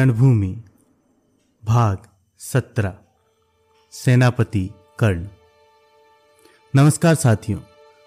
रणभूमि, 0.00 0.62
भाग 1.64 1.98
सत्रह, 2.38 2.94
सेनापति 3.90 4.70
कर्ण। 4.98 5.26
नमस्कार 6.74 7.14
साथियों, 7.14 7.58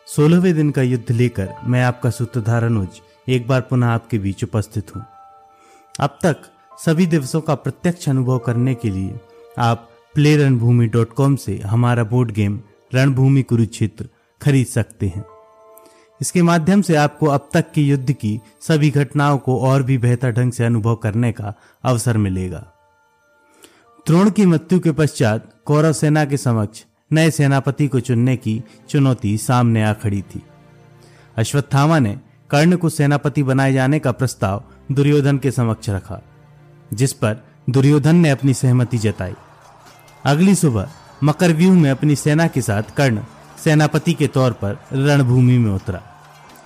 सोलहवें 0.05 0.53
दिन 0.55 0.71
का 0.71 0.81
युद्ध 0.81 1.11
लेकर 1.11 1.49
मैं 1.63 1.83
आपका 1.83 2.09
सूत्रधार 2.09 2.63
अनुज 2.63 3.01
एक 3.29 3.47
बार 3.47 3.61
पुनः 3.61 3.87
आपके 3.87 4.19
बीच 4.19 4.43
उपस्थित 4.43 4.95
हूँ। 4.95 5.05
अब 5.99 6.19
तक 6.23 6.37
सभी 6.85 7.05
दिवसों 7.05 7.41
का 7.41 7.55
प्रत्यक्ष 7.55 8.09
अनुभव 8.09 8.39
करने 8.39 8.75
के 8.75 8.89
लिए 8.89 9.19
आप 9.57 9.89
प्ले 10.13 10.37
रणभूमि 10.37 10.87
डॉट 10.87 11.13
कॉम 11.13 11.35
से 11.35 11.57
हमारा 11.57 12.03
बोर्ड 12.03 12.31
गेम 12.31 12.61
रणभूमि 12.93 13.43
कुरुक्षेत्र 13.43 14.09
खरीद 14.41 14.67
सकते 14.67 15.07
हैं। 15.07 15.25
इसके 16.23 16.41
माध्यम 16.41 16.81
से 16.81 16.95
आपको 16.95 17.25
अब 17.25 17.49
तक 17.53 17.71
के 17.71 17.81
युद्ध 17.81 18.11
की 18.11 18.39
सभी 18.61 18.89
घटनाओं 18.89 19.37
को 19.37 19.59
और 19.59 19.83
भी 19.83 19.97
बेहतर 19.97 20.31
ढंग 20.31 20.51
से 20.51 20.65
अनुभव 20.65 20.95
करने 20.95 21.31
का 21.31 21.53
अवसर 21.83 22.17
मिलेगा। 22.17 22.59
द्रोण 24.05 24.29
की 24.29 24.45
मृत्यु 24.45 24.79
के 24.79 24.91
पश्चात 24.91 25.49
कौरव 25.65 25.93
सेना 25.93 26.25
के 26.25 26.37
समक्ष 26.37 26.83
नए 27.11 27.31
सेनापति 27.31 27.87
को 27.87 27.99
चुनने 27.99 28.35
की 28.37 28.63
चुनौती 28.89 29.37
सामने 29.37 29.83
आ 29.83 29.93
खड़ी 29.93 30.21
थी। 30.21 30.41
अश्वत्थामा 31.37 31.99
ने 31.99 32.17
कर्ण 32.49 32.75
को 32.75 32.89
सेनापति 32.89 33.43
बनाए 33.43 33.73
जाने 33.73 33.99
का 33.99 34.11
प्रस्ताव 34.11 34.63
दुर्योधन 34.91 35.37
के 35.37 35.51
समक्ष 35.51 35.89
रखा, 35.89 36.21
जिस 36.93 37.13
पर 37.13 37.43
दुर्योधन 37.69 38.15
ने 38.15 38.29
अपनी 38.29 38.53
सहमति 38.53 38.97
जताई। 38.97 39.33
अगली 40.25 40.55
सुबह 40.55 40.89
मकरव्यूह 41.23 41.75
में 41.75 41.91
अपनी 41.91 42.15
सेना 42.15 42.47
के 42.47 42.61
साथ 42.61 42.95
कर्ण 42.97 43.23
सेनापति 43.63 44.13
के 44.13 44.27
तौर 44.27 44.51
पर 44.51 44.79
रणभूमि 44.93 45.57
में 45.57 45.71
उतरा। 45.71 46.01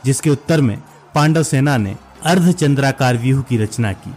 जिसके 0.08 0.30
उत्तर 0.30 0.62
में 0.62 0.78
पांडव 1.16 1.44
सेना 1.44 1.78
ने 1.78 1.96
अर्धचंद्राकार 2.26 3.18
व्यूह 3.18 3.42
की 3.42 3.58
रचना 3.58 3.92
की। 3.94 4.14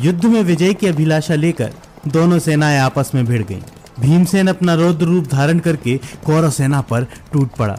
युद्ध 0.00 0.24
में 0.24 0.42
विजय 0.42 0.74
की 0.74 0.86
अभिलाषा 0.86 1.34
लेकर 1.34 1.72
दोनों 2.08 2.38
सेनाएँ 2.38 2.78
आपस 2.78 3.10
में 3.14 3.24
भिड़ 3.24 3.42
गईं। 3.42 3.62
भीमसेन 4.00 4.48
अपना 4.48 4.74
रौद्र 4.74 5.06
रूप 5.06 5.26
धारण 5.26 5.58
करके 5.58 6.00
कौरव 6.26 6.50
सेना 6.50 6.80
पर 6.80 7.04
टूट 7.32 7.50
पड़ा। 7.50 7.76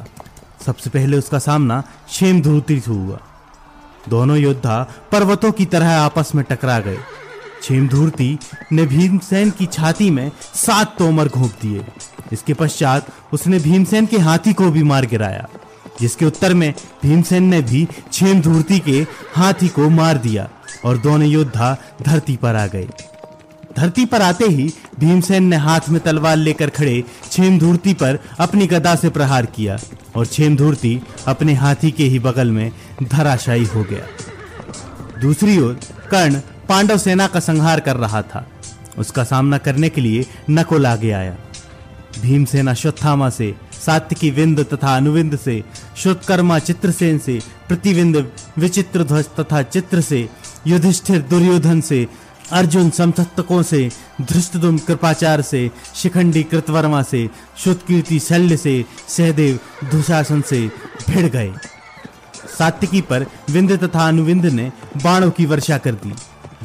सबसे 0.66 0.90
पहले 0.90 1.18
उसका 1.18 1.40
सामना 1.40 1.82
क्षेम 2.08 2.42
से 2.42 2.78
हुआ। 2.88 3.20
दोनों 4.09 4.38
योद्धा 4.38 4.78
पर्वतों 5.12 5.52
की 5.52 5.66
तरह 5.66 5.92
आपस 5.92 6.32
में 6.36 6.46
टकरा 6.50 6.80
गए। 6.80 6.98
क्षेमधूर्ति 7.62 8.38
ने 8.72 8.86
भीमसेन 8.86 9.50
की 9.50 9.66
छाती 9.66 10.09
में 10.09 10.32
सात 10.54 10.96
तोमर 10.98 11.28
घोंप 11.28 11.52
दिए। 11.62 11.86
इसके 12.34 12.54
पश्चात 12.54 13.08
उसने 13.34 13.59
भीमसेन 13.59 14.06
के 14.06 14.18
हाथी 14.18 14.54
को 14.54 14.72
भी 14.72 14.84
मार 14.84 15.06
गिराया। 15.06 15.48
जिसके 16.00 16.26
उत्तर 16.26 16.54
में 16.54 16.74
भीमसेन 17.04 17.44
ने 17.44 17.62
भी 17.62 17.86
क्षेमधूर्ति 18.10 18.80
के 18.80 19.06
हाथी 19.36 19.68
को 19.68 19.90
मार 19.90 20.18
दिया 20.18 20.50
और 20.86 20.98
दोनों 20.98 21.28
योद्धा 21.28 21.78
धरती 22.02 22.36
पर 22.36 22.56
आ 22.56 22.68
गए। 22.68 22.88
धरती 23.78 24.06
पर 24.06 24.22
आते 24.22 24.46
ही 24.46 24.74
भीमसेन 25.00 25.44
ने 25.44 25.56
हाथ 25.56 25.90
में 25.90 26.02
तलवार 26.02 26.36
लेकर 26.38 26.70
खड़े 26.70 27.04
छेमधूर्ति 27.32 27.94
पर 27.94 28.20
अपनी 28.40 28.68
गदा 28.68 28.96
से 28.96 29.10
प्रहार 29.10 29.46
किया 29.46 29.78
और 30.16 30.26
छेमधूर्ति 30.26 31.02
अपने 31.28 31.54
हाथी 31.54 31.92
के 31.92 32.04
ही 32.04 32.20
बगल 32.20 32.52
में 32.52 32.72
धराशायी 33.04 33.66
हो 33.66 33.84
गया। 33.84 34.06
दूसरी 35.22 35.59
ओर 35.59 35.80
कर्ण 36.12 36.40
पांडव 36.70 36.98
सेना 36.98 37.28
का 37.28 37.40
संहार 37.40 37.80
कर 37.80 37.96
रहा 37.96 38.22
था। 38.22 38.48
उसका 38.98 39.24
सामना 39.24 39.58
करने 39.58 39.90
के 39.90 40.02
लिए 40.02 40.26
नकुल 40.50 40.86
आगे 40.86 41.12
आया। 41.12 41.36
भीमसेन 42.22 42.68
अश्वत्थामा 42.68 43.30
से 43.30 43.56
सात्विकी 43.86 44.30
विंद 44.31 44.59
तथा 44.59 44.97
अनुविंद 44.97 45.38
से 45.38 45.64
श्रुतकर्मा 45.97 46.59
चित्रसेन 46.59 47.17
से, 47.17 47.41
प्रतिविंद 47.68 48.31
विचित्र 48.57 49.03
ध्वज 49.03 49.25
तथा 49.40 49.62
चित्र 49.62 50.01
से, 50.01 50.29
युधिष्ठिर 50.68 51.22
दुर्योधन 51.22 51.81
से, 51.81 52.07
अर्जुन 52.51 52.90
समतत्कों 52.90 53.63
से 53.63 53.91
धृष्टदुम 54.22 54.78
कृपाचार 54.78 55.41
से, 55.41 55.72
शिखंडी 55.95 56.44
कृतवर्मा 56.44 57.01
से, 57.01 57.29
शुद्धकीर्ति 57.57 58.19
शल्य 58.19 58.57
से, 58.57 58.85
सहदेव 59.07 59.59
दुशासन 59.91 60.41
से 60.41 60.68
भिड़ 61.09 61.25
गए। 61.25 61.53
सात्विकी 62.57 63.01
पर 63.01 63.25
विंद 63.50 63.84
तथा 63.84 64.07
अनुविंद 64.07 64.45
ने 64.45 64.72
बाणों 65.03 65.31
की 65.31 65.45
वर्षा 65.45 65.78
कर 65.78 65.91
दी। 65.91 66.13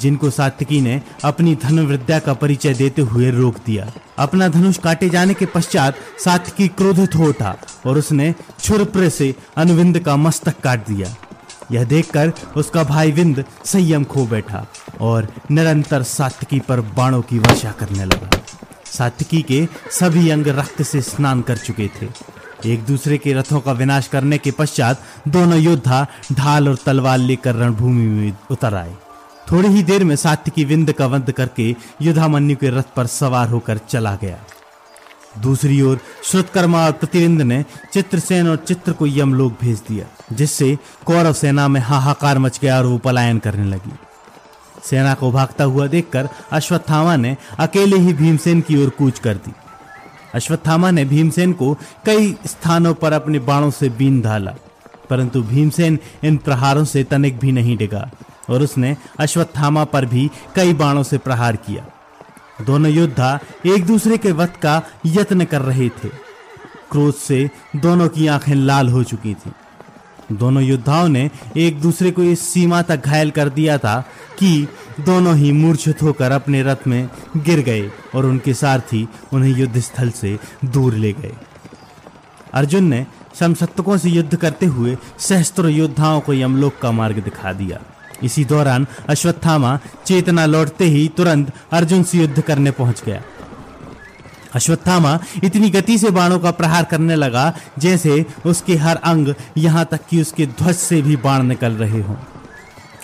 जिनको 0.01 0.31
सात्विकी 0.31 0.81
ने 0.81 1.01
अपनी 1.25 1.55
धन 1.55 1.81
विद्या 1.81 2.19
का 2.19 2.35
परिचय 2.35 2.75
देते 2.75 3.03
हुए 3.03 3.31
रोक 3.31 3.57
दिया। 3.67 3.91
अपना 4.19 4.49
धनुष 4.49 4.79
काटे 4.79 5.09
जाने 5.09 5.35
के 5.35 5.47
पश्चात 5.47 5.97
सात्विकी 6.25 6.69
क्रोधित 6.69 7.15
हो 7.17 7.29
उठा 7.29 7.55
और 7.87 7.99
उसने 7.99 8.35
छुरप्र 8.61 9.09
से 9.09 9.35
अनुविंद 9.57 9.99
का 9.99 10.17
मस्तक 10.17 10.61
काट 10.61 10.87
दिया। 10.87 11.15
यह 11.73 11.85
देखकर 11.85 12.33
उसका 12.57 12.85
भाई 12.85 13.13
विंद 13.13 13.45
संयम 13.65 14.05
खो 14.05 14.27
बैठा 14.27 14.67
और 15.01 15.29
निरंतर 15.51 16.03
सात्विकी 16.03 16.61
पर 16.61 16.81
बाणों 16.97 17.23
की 17.23 17.39
वर्षा 17.39 17.73
करने 17.73 18.05
लगा। 18.05 18.31
सात्विकी 18.93 19.43
के 19.43 19.67
सभी 19.91 20.29
अंग 20.31 20.49
रक्त 20.49 20.83
से 20.83 21.01
स्नान 21.03 21.43
कर 21.43 21.57
चुके 21.57 21.91
थे। 22.01 22.09
एक 22.67 22.85
दूसरे 22.85 23.19
के 23.19 23.33
रथों 23.33 23.61
का 23.61 23.73
विनाश 23.73 24.07
करने 24.09 24.39
के 24.39 24.51
पश्चात 24.51 25.03
दोनों 25.29 25.59
योद्धा 25.59 26.07
ढाल 26.33 26.69
और 26.69 26.77
तलवार 26.87 27.19
लेकर 27.19 27.55
रणभूमि 27.55 28.07
में 28.07 28.33
उतर 28.51 28.75
आए। 28.75 28.95
थोड़ी 29.53 29.69
ही 29.69 29.83
देर 29.83 30.03
में 30.05 30.15
सात्विकी 30.17 30.65
विंद 30.65 30.93
का 30.93 31.07
वंद 31.07 31.31
करके 31.33 31.75
युद्धामन्यु 32.03 32.57
के 32.57 32.69
रथ 32.71 32.95
पर 32.97 33.07
सवार 33.09 33.49
होकर 33.49 33.79
चला 33.89 34.15
गया। 34.17 34.39
दूसरी 35.39 35.81
ओर 35.83 36.01
श्रुतकर्मा 36.25 36.85
और 36.87 36.93
प्रतिविंद 36.93 37.43
ने 37.43 37.65
चित्रसेन 37.93 38.49
और 38.49 38.57
चित्र 38.59 38.93
को 38.93 39.07
यमलोक 39.07 39.57
भेज 39.61 39.83
दिया, 39.89 40.07
जिससे 40.33 40.77
कौरव 41.07 41.33
सेना 41.33 41.67
में 41.69 41.81
हाहाकार 41.81 42.39
मच 42.39 42.59
गया 42.63 42.77
और 42.79 42.87
वो 42.87 42.99
पलायन 42.99 43.39
करने 43.39 43.65
लगी। 43.65 43.93
सेना 44.85 45.15
को 45.15 45.31
भागता 45.33 45.65
हुआ 45.65 45.87
देखकर 45.87 46.29
अश्वत्थामा 46.53 47.17
ने 47.17 47.37
अकेले 47.59 47.97
ही 47.97 48.13
भीमसेन 48.13 48.61
की 48.61 48.83
ओर 48.83 48.91
कूच 48.91 49.19
कर 49.19 49.35
दी। 49.37 49.53
अश्वत्थामा 50.35 50.91
ने 50.91 51.05
भीमसेन 51.05 51.53
को 51.53 51.75
कई 52.07 52.35
स्थानों 52.47 52.95
पर 52.95 53.13
अपने 53.13 53.39
बाणों 53.41 53.71
से 53.71 53.89
बीन 53.91 54.21
ढाला, 54.23 54.55
परंतु 55.11 55.43
भीमसेन 55.43 55.99
इन 56.25 56.37
प्रहारों 56.39 56.85
से 56.85 57.05
तनिक 57.05 57.39
भी 57.39 57.53
नहीं 57.53 57.77
डिगा। 57.77 58.11
और 58.51 58.63
उसने 58.63 58.97
अश्वत्थामा 59.19 59.85
पर 59.85 60.05
भी 60.05 60.31
कई 60.57 60.73
बाणों 60.73 61.03
से 61.03 61.19
प्रहार 61.19 61.57
किया। 61.57 61.87
दोनों 62.65 62.93
योद्धा 62.93 63.39
एक 63.67 63.87
दूसरे 63.87 64.19
के 64.19 64.33
वध 64.33 64.49
का 64.49 64.83
यत्न 65.07 65.45
कर 65.45 65.63
रहे 65.63 65.89
थे। 65.89 66.09
क्रोध 66.91 67.15
से 67.15 67.51
दोनों 67.77 68.09
की 68.09 68.27
आँखें 68.27 68.55
लाल 68.55 68.89
हो 68.89 69.05
चुकी 69.05 69.35
थी। 69.35 69.53
दोनों 70.33 70.63
योद्धाओं 70.63 71.09
ने 71.09 71.31
एक 71.57 71.81
दूसरे 71.81 72.11
को 72.11 72.23
इस 72.23 72.41
सीमा 72.41 72.83
तक 72.83 73.05
घायल 73.05 73.31
कर 73.31 73.49
दिया 73.49 73.79
था 73.79 74.05
कि 74.39 74.69
दोनों 75.01 75.37
ही 75.37 75.53
मूर्छित 75.53 76.03
होकर 76.03 76.33
अपने 76.33 76.63
रथ 76.63 76.87
में 76.87 77.09
गिर 77.37 77.61
गए 77.61 77.91
और 78.15 78.27
उनके 78.27 78.55
सारथी 78.55 79.09
उन्हें 79.33 79.57
युद्ध 79.57 79.81
स्थल 79.81 80.11
से 80.11 80.39
दूर 80.65 80.95
ले 80.95 81.13
गए। 81.13 81.33
अर्जुन 82.53 82.85
ने 82.85 83.07
समशक्तकों 83.41 83.99
से 83.99 84.11
युद्ध 84.11 84.37
करते 84.37 84.67
हुए 84.67 84.99
सहस्त्र 85.19 85.69
योद्धाओं 85.69 86.21
को 86.21 86.35
यमलोक 86.35 86.79
का 86.83 86.91
मार्ग 86.91 87.19
दिखा 87.19 87.53
दिया। 87.53 87.81
इसी 88.23 88.45
दौरान 88.45 88.87
अश्वत्थामा 89.09 89.79
चेतना 90.07 90.47
लौटते 90.47 90.85
ही 90.85 91.09
तुरंत 91.09 91.53
अर्जुन 91.73 92.03
से 92.03 92.19
युद्ध 92.19 92.41
करने 92.41 92.71
पहुँच 92.71 93.03
गया। 93.05 93.23
अश्वत्थामा 94.55 95.19
इतनी 95.45 95.71
गति 95.71 95.99
से 95.99 96.11
बाणों 96.11 96.39
का 96.39 96.51
प्रहार 96.51 96.85
करने 96.85 97.17
लगा 97.17 97.53
जैसे 97.79 98.25
उसके 98.47 98.77
हर 98.77 98.97
अंग 98.97 99.35
यहाँ 99.57 99.85
तक 99.91 100.01
कि 100.11 100.21
उसके 100.21 100.47
ध्वज 100.47 100.75
से 100.75 101.03
भी 101.03 101.17
बाण 101.17 101.43
निकल 101.43 101.73
रहे 101.73 102.01
हों। 102.03 102.17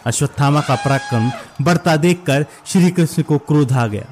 अश्वत्थामा 0.07 0.61
का 0.61 0.75
पराक्रम 0.75 1.31
बढ़ता 1.65 1.97
देखकर 1.97 2.47
श्री 2.67 2.91
कृष्ण 2.91 3.23
को 3.23 3.39
क्रोध 3.39 3.73
आ 3.73 3.87
गया। 3.87 4.05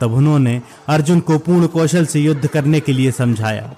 तब 0.00 0.12
उन्होंने 0.12 0.60
अर्जुन 0.88 1.20
को 1.20 1.38
पूर्ण 1.38 1.66
कौशल 1.66 2.06
से 2.06 2.20
युद्ध 2.20 2.46
करने 2.46 2.80
के 2.80 2.92
लिए 2.92 3.10
समझाया। 3.10 3.74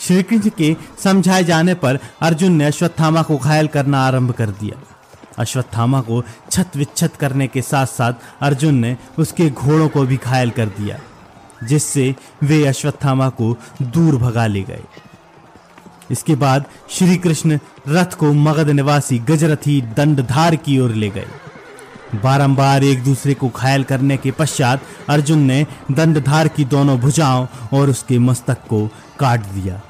श्री 0.00 0.22
कृष्ण 0.22 0.50
के 0.50 0.76
समझाए 1.04 1.44
जाने 1.44 1.74
पर 1.74 1.98
अर्जुन 2.22 2.52
ने 2.52 2.64
अश्वत्थामा 2.64 3.22
को 3.22 3.36
घायल 3.36 3.66
करना 3.66 4.02
आरंभ 4.06 4.32
कर 4.32 4.50
दिया। 4.50 4.82
अश्वत्थामा 5.38 6.00
को 6.00 6.22
छत 6.50 6.76
विच्छत 6.76 7.16
करने 7.16 7.46
के 7.46 7.62
साथ 7.62 7.86
साथ 7.86 8.12
अर्जुन 8.40 8.74
ने 8.74 8.96
उसके 9.18 9.50
घोड़ों 9.50 9.88
को 9.88 10.02
भी 10.02 10.16
घायल 10.16 10.50
कर 10.50 10.66
दिया, 10.68 10.98
जिससे 11.64 12.14
वे 12.42 12.64
अश्वत्थामा 12.66 13.28
को 13.30 13.56
दूर 13.82 14.16
भगा 14.16 14.46
ले 14.46 14.62
गए। 14.62 14.82
इसके 16.10 16.34
बाद 16.36 16.64
श्री 16.90 17.16
कृष्ण 17.16 17.58
रथ 17.88 18.14
को 18.14 18.32
मगध 18.32 18.70
निवासी 18.70 19.18
गजरथी 19.18 19.80
दंडधार 19.96 20.56
की 20.56 20.78
ओर 20.78 20.90
ले 20.90 21.10
गए। 21.10 21.26
बारंबार 22.14 22.84
एक 22.84 23.02
दूसरे 23.04 23.34
को 23.34 23.48
घायल 23.48 23.82
करने 23.84 24.16
के 24.16 24.30
पश्चात 24.30 24.82
अर्जुन 25.08 25.38
ने 25.38 25.66
दंडधार 25.90 26.48
की 26.48 26.64
दोनों 26.64 26.98
भुजाओं 27.00 27.46
और 27.72 27.90
उसके 27.90 28.18
मस्तक 28.18 28.66
को 28.68 28.86
काट 29.18 29.40
दिया। 29.40 29.80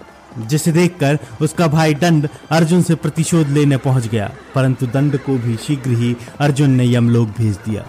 जिसे 0.47 0.73
देखकर 0.73 1.19
उसका 1.41 1.67
भाई 1.67 1.95
दंड 1.95 2.29
अर्जुन 2.51 2.83
से 2.83 2.95
प्रतिशोध 2.95 3.49
लेने 3.49 3.77
पहुँच 3.77 4.07
गया। 4.07 4.31
परंतु 4.55 4.87
दंड 4.87 5.19
को 5.19 5.39
भी 5.39 5.57
शीघ्र 5.57 5.91
ही 5.91 6.17
अर्जुन 6.41 6.71
ने 6.71 6.95
यमलोक 6.95 7.29
भेज 7.29 7.57
दिया। 7.57 7.87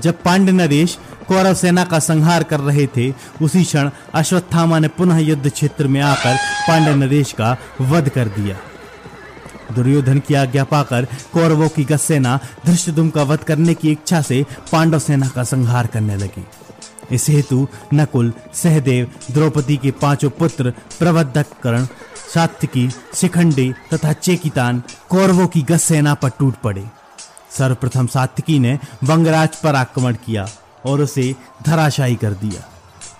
जब 0.00 0.22
पांड्य 0.22 0.52
नरेश 0.52 0.98
कौरव 1.28 1.54
सेना 1.54 1.84
का 1.84 1.98
संहार 1.98 2.42
कर 2.42 2.60
रहे 2.60 2.86
थे, 2.86 3.14
उसी 3.42 3.64
क्षण 3.64 3.90
अश्वत्थामा 4.14 4.78
ने 4.78 4.88
पुनः 4.88 5.18
युद्ध 5.18 5.50
क्षेत्र 5.50 5.86
में 5.86 6.00
आकर 6.00 6.36
पांड्य 6.68 6.94
नरेश 6.94 7.32
का 7.32 7.56
वध 7.80 8.08
कर 8.08 8.28
दिया। 8.28 8.56
दुर्योधन 9.74 10.18
की 10.18 10.34
आज्ञा 10.34 10.64
पाकर 10.64 11.04
कौरवों 11.04 11.68
की 11.68 11.84
गस 11.84 12.02
सेना 12.02 12.38
धृष्टदुम 12.66 13.10
का 13.10 13.22
वध 13.22 13.38
करने 13.38 13.74
की 13.74 13.90
इच्छा 13.90 14.22
से 14.22 14.46
पांडव 14.72 14.98
सेना 14.98 15.28
का 15.28 15.44
संहार 15.44 15.86
करने 15.86 16.16
लगी। 16.16 16.46
इस 17.12 17.28
हेतु 17.28 17.66
नकुल, 17.94 18.32
सहदेव, 18.54 19.10
द्रौपदी 19.30 19.76
के 19.76 19.90
पाँचों 19.90 20.30
पुत्र 20.30 20.70
प्रबद्धक 20.98 21.46
कर्ण 21.62 21.86
सात्विकी, 22.34 22.88
शिखंडी 23.14 23.72
तथा 23.94 24.12
चेकितान 24.12 24.82
कौरवों 25.08 25.46
की 25.46 25.62
गस 25.62 25.82
सेना 25.82 26.14
पर 26.14 26.30
टूट 26.38 26.54
पड़े। 26.54 26.84
सर्वप्रथम 27.58 28.06
सात्विकी 28.06 28.58
ने 28.58 28.78
वंगराज 29.04 29.56
पर 29.56 29.74
आक्रमण 29.74 30.14
किया 30.26 30.48
और 30.86 31.00
उसे 31.00 31.34
धराशायी 31.66 32.16
कर 32.16 32.32
दिया। 32.32 32.68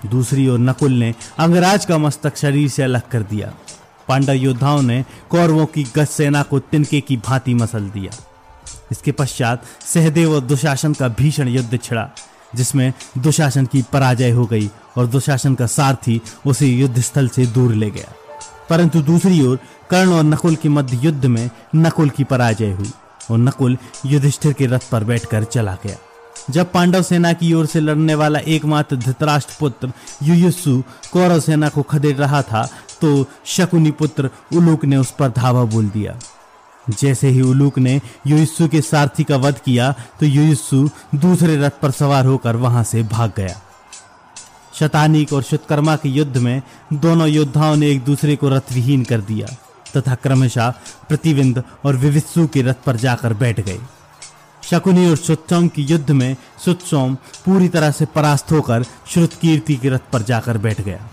दूसरी 0.09 0.49
ओर 0.49 0.59
नकुल 0.59 0.93
ने 0.93 1.15
अंगराज 1.39 1.85
का 1.85 1.99
मस्तक 1.99 2.37
शरीर 2.37 2.69
से 2.69 2.83
अलग 2.83 3.09
कर 3.09 3.23
दिया। 3.23 3.53
पांडव 4.09 4.33
योद्धाओं 4.33 4.83
ने 4.83 5.05
कौरवों 5.31 5.67
की 5.67 5.83
गज 5.97 6.07
सेना 6.07 6.43
को 6.43 6.59
तिनके 6.59 7.01
की 7.01 7.17
भांति 7.17 7.55
मसल 7.55 7.89
दिया। 7.91 8.13
इसके 8.93 9.13
पश्चात 9.13 9.63
सहदेव 9.87 10.35
और 10.35 10.41
दुशासन 10.41 10.95
का 10.95 11.09
भीषण 11.09 11.49
युद्ध 11.49 11.79
छिड़ा। 11.83 12.09
जिसमें 12.57 12.93
दुशासन 13.19 13.67
की 13.67 13.83
पराजय 13.93 14.31
हो 14.31 14.47
गई 14.47 14.71
और 14.97 15.07
दुशासन 15.07 15.55
का 15.55 15.67
सारथी 15.67 16.21
उसे 16.47 16.67
युद्ध 16.67 17.01
स्थल 17.01 17.29
से 17.29 17.47
दूर 17.47 17.75
ले 17.75 17.91
गया। 17.91 18.13
परंतु 18.71 19.03
दूसरी 19.03 19.41
ओर 19.47 19.59
कर्ण 19.91 20.13
और 20.13 20.25
नकुल 20.25 20.57
के 20.57 20.69
मध्य 20.69 20.99
युद्ध 21.03 21.27
में 21.27 21.49
नकुल 21.77 22.11
की 22.11 22.25
पराजय 22.25 22.73
हुई 22.73 22.91
और 23.31 23.39
नकुल 23.39 23.77
युधिष्ठिर 24.07 24.53
के 24.53 24.67
रथ 24.67 24.91
पर 24.93 25.05
बैठकर 25.05 25.45
चला 25.45 25.77
गया। 25.85 25.97
जब 26.51 26.73
पांडव 26.73 27.03
सेना 27.03 27.33
की 27.33 27.53
ओर 27.53 27.67
से 27.67 27.81
लड़ने 27.81 28.15
वाला 28.15 28.39
एकमात्र 28.39 28.97
धृतराष्ट्र 28.97 29.57
पुत्र 29.61 29.93
युयुस्सु 30.23 30.83
कौरव 31.13 31.41
सेना 31.41 31.69
को 31.69 31.83
खदेड़ 31.83 32.17
रहा 32.17 32.43
था 32.43 32.63
तो 33.01 33.27
शकुनी 33.47 33.91
पुत्र 33.91 34.31
उलूक 34.53 34.85
ने 34.85 34.97
उस 34.97 35.11
पर 35.11 35.29
धावा 35.29 35.65
बोल 35.65 35.89
दिया। 35.89 36.19
जैसे 36.91 37.29
ही 37.29 37.41
उलूक 37.43 37.79
ने 37.79 38.01
युयुस्सु 38.27 38.69
के 38.69 38.81
सारथी 38.81 39.25
का 39.25 39.37
वध 39.37 39.59
किया 39.59 39.93
तो 40.21 40.27
युयुस्सु 40.27 40.89
दूसरे 41.15 41.57
रथ 41.57 41.81
पर 41.83 41.91
सवार 41.91 42.27
होकर 42.27 42.57
वहाँ 42.57 42.85
से 42.85 43.03
भाग 43.03 43.33
गया। 43.37 43.61
शतानिक 44.75 45.33
और 45.33 45.43
शुतकर्मा 45.43 45.97
के 45.97 46.09
युद्ध 46.09 46.37
में 46.37 46.63
दोनों 46.93 47.29
योद्धाओं 47.29 47.77
ने 47.77 47.91
एक 47.91 48.05
दूसरे 48.05 48.37
को 48.37 48.49
रथविहीन 48.49 49.05
कर 49.05 49.21
दिया, 49.21 49.47
तथा 49.97 50.15
क्रमशः 50.15 50.71
प्रतिविंद 51.09 51.63
और 51.85 51.97
विवित्सु 51.97 52.47
के 52.47 52.63
रथ 52.63 52.85
पर 52.87 52.97
जाकर 52.97 53.35
बैठ 53.35 53.61
गए। 53.61 53.79
शकुनी 54.63 55.09
और 55.11 55.17
सुत्सोम 55.17 55.69
के 55.69 55.83
युद्ध 55.83 56.11
में 56.11 56.37
सुत्सोम 56.65 57.15
पूरी 57.45 57.69
तरह 57.69 57.91
से 57.91 58.05
परास्त 58.05 58.53
होकर 58.53 58.85
श्रुतकीर्ति 59.07 59.77
के 59.77 59.89
रथ 59.89 60.11
पर 60.13 60.23
जाकर 60.23 60.59
बैठ 60.59 60.81
गया। 60.81 61.09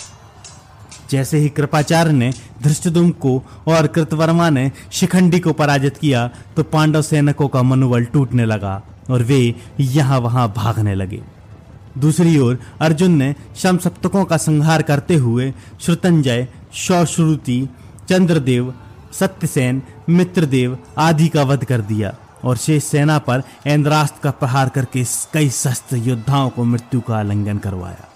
जैसे 1.09 1.37
ही 1.37 1.49
कृपाचार्य 1.49 2.11
ने 2.11 2.31
धृष्टदुम 2.63 3.09
को 3.11 3.41
और 3.67 3.87
कृतवर्मा 3.87 4.49
ने 4.49 4.71
शिखंडी 4.91 5.39
को 5.39 5.53
पराजित 5.53 5.97
किया 5.97 6.27
तो 6.55 6.63
पांडव 6.63 7.01
सैनिकों 7.01 7.47
का 7.47 7.63
मनोबल 7.63 8.05
टूटने 8.05 8.45
लगा 8.45 8.81
और 9.09 9.23
वे 9.23 9.39
यहाँ 9.79 10.19
वहाँ 10.19 10.51
भागने 10.55 10.95
लगे। 10.95 11.21
दूसरी 11.97 12.37
ओर 12.39 12.57
अर्जुन 12.81 13.11
ने 13.11 13.33
शम 13.55 13.77
सप्तकों 13.77 14.23
का 14.25 14.37
संहार 14.37 14.81
करते 14.81 15.15
हुए 15.15 15.53
श्रुतंजय 15.81 16.47
शौश्रुति 16.73 17.67
चंद्रदेव, 18.09 18.73
सत्यसेन, 19.13 19.81
मित्रदेव 20.09 20.77
आदि 20.97 21.27
का 21.27 21.43
वध 21.43 21.63
कर 21.63 21.81
दिया 21.81 22.13
और 22.43 22.57
शेष 22.57 22.83
सेना 22.83 23.17
पर 23.19 23.43
इंद्रास्त्र 23.67 24.19
का 24.23 24.31
प्रहार 24.31 24.69
करके 24.69 25.03
कई 25.33 25.49
शस्त्र 25.49 25.97
योद्धाओं 25.97 26.49
को 26.49 26.63
मृत्यु 26.63 27.01
का 27.01 27.17
आलिंगन 27.17 27.57
करवाया। 27.57 28.09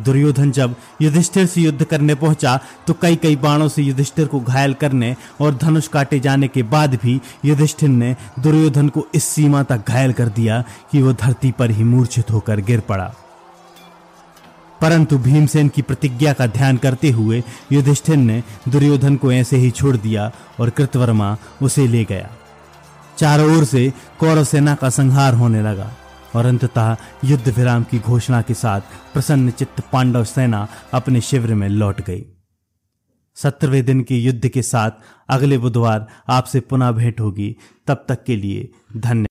दुर्योधन 0.00 0.50
जब 0.50 0.74
युधिष्ठिर 1.02 1.46
से 1.46 1.60
युद्ध 1.60 1.84
करने 1.84 2.14
पहुँचा 2.14 2.60
तो 2.86 2.94
कई 3.02 3.16
कई 3.16 3.36
बाणों 3.36 3.68
से 3.68 3.82
युधिष्ठिर 3.82 4.26
को 4.26 4.40
घायल 4.40 4.74
करने 4.74 5.16
और 5.40 5.54
धनुष 5.54 5.88
काटे 5.88 6.20
जाने 6.20 6.48
के 6.48 6.62
बाद 6.62 6.94
भी 6.94 7.20
युधिष्ठिर 7.44 7.88
ने 7.88 8.16
दुर्योधन 8.38 8.88
को 8.88 9.06
इस 9.14 9.24
सीमा 9.24 9.62
तक 9.62 9.88
घायल 9.88 10.12
कर 10.12 10.28
दिया 10.28 10.64
कि 10.92 11.02
वह 11.02 11.12
धरती 11.12 11.52
पर 11.52 11.70
ही 11.70 11.84
मूर्छित 11.84 12.30
होकर 12.30 12.60
गिर 12.60 12.80
पड़ा। 12.80 13.14
परंतु 14.80 15.18
भीमसेन 15.18 15.68
की 15.68 15.82
प्रतिज्ञा 15.82 16.32
का 16.32 16.46
ध्यान 16.46 16.76
करते 16.76 17.10
हुए 17.10 17.42
युधिष्ठिर 17.72 18.16
ने 18.16 18.42
दुर्योधन 18.68 19.16
को 19.16 19.32
ऐसे 19.32 19.56
ही 19.56 19.70
छोड़ 19.70 19.96
दिया 19.96 20.30
और 20.60 20.70
कृतवर्मा 20.70 21.36
उसे 21.62 21.86
ले 21.86 22.04
गया। 22.04 22.30
चारों 23.18 23.56
ओर 23.56 23.64
से 23.64 23.92
कौरव 24.18 24.44
सेना 24.44 24.74
का 24.74 24.90
संहार 24.90 25.34
होने 25.34 25.62
लगा। 25.62 25.92
और 26.34 26.46
अंततः 26.46 26.96
युद्ध 27.24 27.48
विराम 27.48 27.84
की 27.84 27.98
घोषणा 27.98 28.42
के 28.42 28.54
साथ 28.54 28.80
प्रसन्न 29.12 29.50
चित्त 29.50 29.82
पांडव 29.92 30.24
सेना 30.24 30.68
अपने 30.92 31.20
शिविर 31.20 31.54
में 31.54 31.68
लौट 31.68 32.00
गई। 32.00 32.24
सत्रहवें 33.34 33.84
दिन 33.84 34.02
के 34.02 34.18
युद्ध 34.18 34.48
के 34.48 34.62
साथ 34.62 34.90
अगले 35.28 35.58
बुधवार 35.58 36.06
आपसे 36.28 36.60
पुनः 36.60 36.90
भेंट 36.90 37.20
होगी। 37.20 37.56
तब 37.86 38.04
तक 38.08 38.24
के 38.24 38.36
लिए 38.36 38.70
धन्यवाद 38.96 39.26